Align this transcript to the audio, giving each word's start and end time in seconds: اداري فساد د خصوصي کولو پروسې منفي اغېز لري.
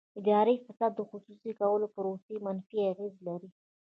اداري 0.19 0.55
فساد 0.65 0.91
د 0.95 1.01
خصوصي 1.09 1.51
کولو 1.59 1.85
پروسې 1.95 2.33
منفي 2.45 2.79
اغېز 2.91 3.15
لري. 3.27 3.49